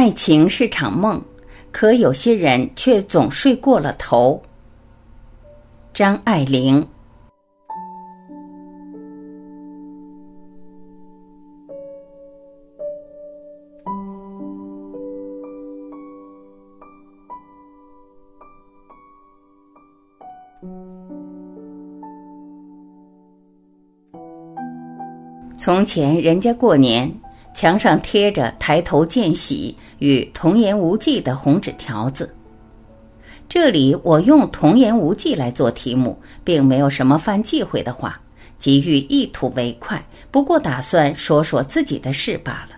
[0.00, 1.22] 爱情是场梦，
[1.70, 4.42] 可有些人却总睡过了头。
[5.92, 6.82] 张爱玲。
[25.58, 27.12] 从前，人家过年。
[27.54, 32.32] 墙上贴着“抬头见喜”与“童言无忌”的红纸条子。
[33.48, 38.20] 这里我用“童言无忌”来做题目，并没有什么犯忌讳的话，
[38.58, 42.76] 急于一吐为快，不过打算说说自己的事罢了。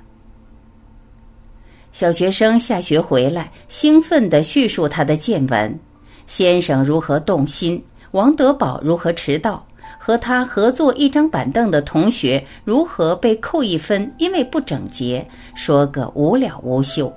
[1.93, 5.79] 小学生下学回来，兴奋地叙述他的见闻：
[6.27, 9.65] 先生如何动心，王德宝如何迟到。
[9.99, 14.13] 和他合作一张板凳的同学如何被扣一分？
[14.19, 17.13] 因为不整洁，说个无了无休。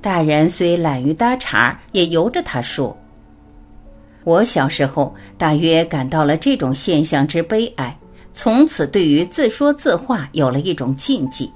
[0.00, 2.96] 大人虽懒于搭茬，也由着他说。
[4.24, 7.96] 我小时候大约感到了这种现象之悲哀，
[8.32, 11.50] 从此对于自说自话有了一种禁忌。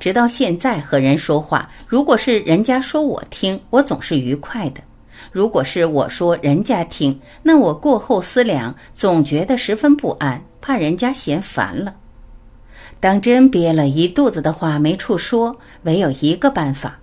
[0.00, 4.80] 直到现在和人说话，如果是人家说我听，我总是愉快的。
[5.32, 11.94] 如果是我说人家听，那我过后思量，总觉得十分不安，怕人家嫌烦了。
[13.00, 16.98] 当真憋了一肚子的话没处说，唯有一个办法：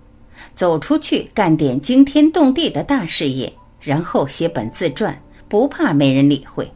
[0.53, 5.15] 走出去干点惊天动地的大事业，然后写本自传，
[5.47, 6.69] 不怕没人理会。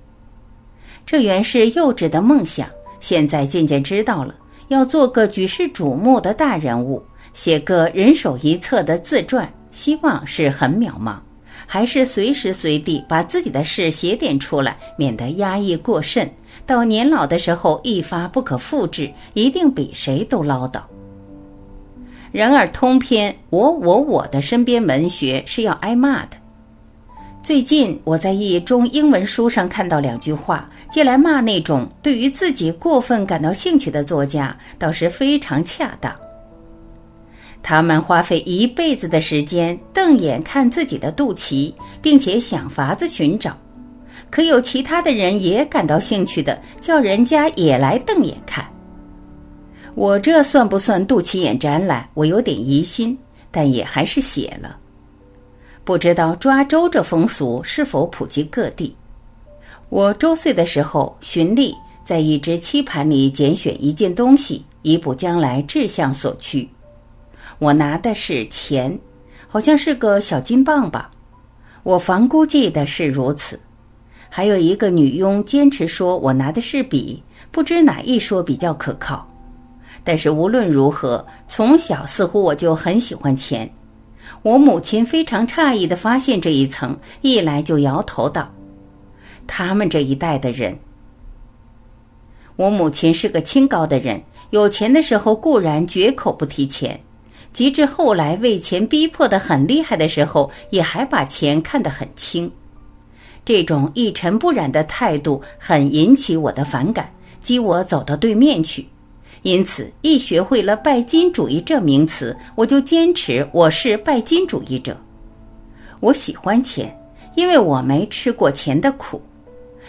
[1.06, 2.68] 这原是幼稚的梦想，
[3.00, 4.36] 现在渐渐知道了，
[4.68, 11.18] 要做个举世瞩目的大人物，写个人手一册的自传，希望是很渺茫。
[11.66, 16.30] 还是随时随地把自己的事写点出来，免得压抑过甚。
[16.66, 20.82] 到年老的时候一发不可复制，一定比谁都唠叨。
[22.32, 26.38] 然而，通篇我我我的身边文学是要挨骂的。
[27.42, 36.14] 最近我在一中英文书上看到两句话，借来骂那种对于自己过分感到兴趣的作家，倒是非常恰当。
[37.68, 43.58] 他们花费一辈子的时间瞪眼看自己的肚脐，并且想法子寻找，
[44.30, 48.64] 可有其他的人也感到兴趣的，叫人家也来瞪眼看。
[49.96, 52.08] 我这算不算肚脐眼展览？
[52.14, 53.18] 我有点疑心，
[53.50, 54.78] 但也还是写了。
[55.84, 58.96] 不知道抓周这风俗是否普及各地？
[59.90, 61.74] 我周岁的时候，循例
[62.04, 66.70] 在一只漆盘里拣选一件东西，以补将来志向所趋。
[67.60, 68.98] 我拿的是钱，
[69.48, 71.10] 好像是个小金棒吧。
[71.84, 73.60] 我房估计的是如此。
[74.30, 79.26] 还有一个女佣坚持说我拿的是笔，不知哪一说比较可靠。
[80.04, 83.70] 但是无论如何，从小似乎我就很喜欢钱。
[84.42, 88.52] 我母亲非常诧异的发现这一层，一来就摇头道
[89.48, 90.78] ：“他们这一代的人。”
[92.58, 97.00] 我母亲是个清高的人，有钱的时候固然绝口不提钱。
[97.56, 102.52] 及至后来为钱逼迫的很厉害的时候，也还把钱看得很轻。
[103.46, 107.10] 这种一尘不染的态度很引起我的反感，
[107.42, 108.86] 激我走到对面去。
[109.44, 114.98] 因此，一学会了拜金主义这名词，我就坚持我是拜金主义者。
[116.02, 116.94] 我喜欢钱，
[117.36, 119.22] 因为我没吃过钱的苦。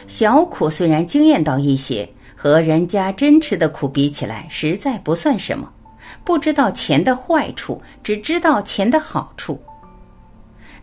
[0.06, 5.68] 小苦虽然惊艳到一些，和人家真吃的苦比起来，实在不算什么。
[6.26, 9.58] 不知道钱的坏处，只知道钱的好处。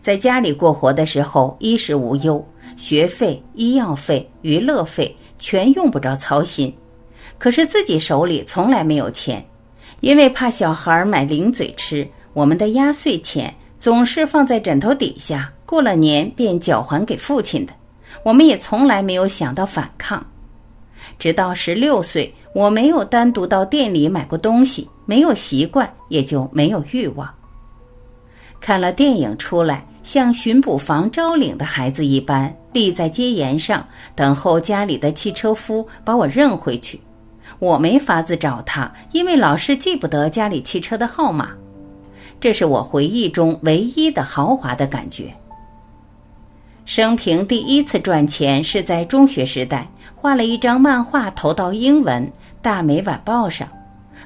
[0.00, 2.42] 在家里过活的时候，衣食无忧，
[2.78, 6.74] 学费、医药费、娱乐费全用不着操心。
[7.38, 9.44] 可是自己手里从来没有钱，
[10.00, 17.72] 因为怕小孩买零嘴吃，我们的压岁钱总是放在枕头底下，过了年便缴还给父亲的。
[18.22, 20.24] 我们也从来没有想到反抗。
[21.18, 24.88] 直到十六岁，我没有单独到店里买过东西。
[25.06, 27.28] 没有习惯，也就没有欲望。
[28.58, 36.98] 看了电影出来，像巡捕房招领的孩子一般，立在街沿上等候家里的汽车夫把我认回去。
[37.58, 41.50] 我没法子找他，因为老是记不得家里汽车的号码。
[42.40, 45.30] 这是我回忆中唯一的豪华的感觉。
[46.86, 49.86] 生平第一次赚钱是在中学时代，
[50.24, 52.26] 画了一张漫画投到英文
[52.62, 53.68] 《大美晚报》上。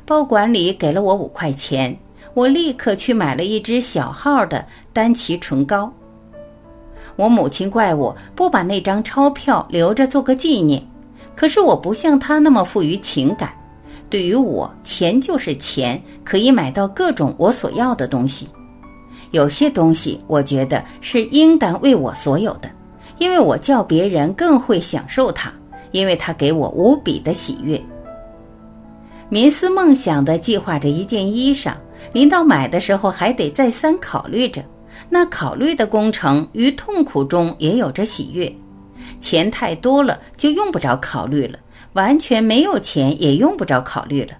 [0.06, 1.92] 报馆里给了我五块钱，
[2.34, 5.92] 我立刻去买了一支小号的丹奇唇膏。
[7.16, 10.80] 我母亲怪我不把那张钞票留着做个纪念，
[11.34, 13.52] 可是我不像她那么富于情感，
[14.08, 18.48] 对于我，钱就是钱，可以买到各种我所要的东西。
[19.32, 22.70] 有些东西，我觉得是应当为我所有的，
[23.18, 25.52] 因为我叫别人更会享受它，
[25.92, 27.80] 因为它给我无比的喜悦。
[29.30, 31.74] 冥思梦想的计划着一件衣裳，
[32.12, 34.64] 临到买的时候还得再三考虑着。
[35.10, 38.52] 那考虑的工程与痛苦中也有着喜悦。
[39.20, 41.58] 钱太多了就用不着考虑了，
[41.92, 44.32] 完全没有钱也用不着考虑了。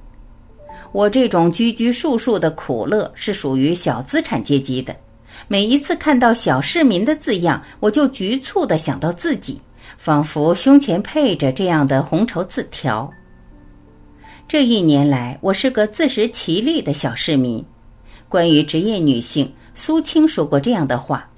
[0.93, 4.95] 我这种拘拘束束的苦乐是属于小资产阶级的。
[5.47, 9.61] 每一次看到“小市民”的字样，我就局促地想到自己，
[9.97, 13.11] 仿佛胸前配着这样的红绸字条。
[14.47, 17.65] 这一年来，我是个自食其力的小市民。
[18.29, 21.29] 关于职业女性，苏青说过这样的话：“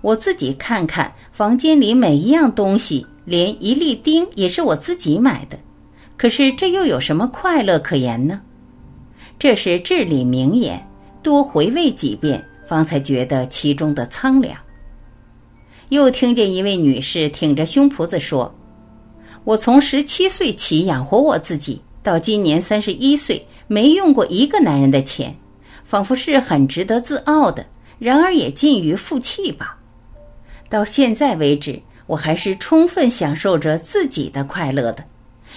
[0.00, 5.58] 我自己看看房间里每一样东西，连一粒钉也是我自己买的。
[6.16, 8.40] 可是这又有什么快乐可言呢？”
[9.38, 10.84] 这是至理名言，
[11.22, 14.56] 多回味几遍，方才觉得其中的苍凉。
[15.90, 18.52] 又听见一位女士挺着胸脯子说
[19.44, 25.36] ：“我从十七岁起养活我自己，到今年三十一岁，没用过一个男人的钱，
[25.84, 27.66] 仿佛是很值得自傲的。
[27.98, 29.76] 然而也近于负气吧。
[30.68, 35.04] 到现在为止，我还是充分享受着自己的快乐的。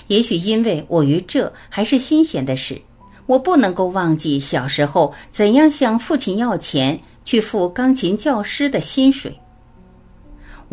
[0.08, 2.82] 也许因为我与这还是新鲜的事。”
[3.26, 9.34] 我不能够忘记小时候怎样向父亲要钱去付钢琴教师的薪水。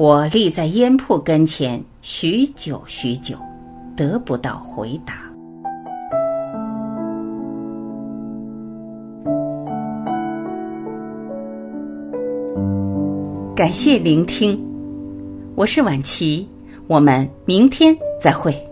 [0.03, 3.37] 我立在烟铺跟前许久许久，
[3.95, 5.31] 得不到回答。
[13.55, 14.59] 感谢聆听，
[15.55, 16.49] 我是婉琪，
[16.87, 18.70] 我们明天再会。